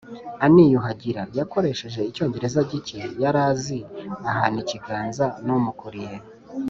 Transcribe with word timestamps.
araniyuhagira 0.43 1.21
Yakoresheje 1.39 1.99
Icyongereza 2.09 2.59
gike 2.71 2.99
yari 3.23 3.39
azi 3.49 3.77
ahana 4.29 4.57
ikiganza 4.63 5.25
n 5.45 5.47
umukuriye 5.57 6.15